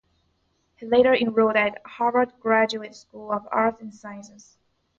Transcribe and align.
He 0.77 0.87
later 0.87 1.13
enrolled 1.13 1.55
at 1.55 1.79
Harvard 1.85 2.33
Graduate 2.39 2.95
School 2.95 3.31
of 3.31 3.47
Arts 3.51 3.79
and 3.83 3.93
Sciences. 3.93 4.57